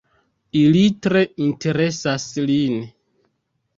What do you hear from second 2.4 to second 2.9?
lin.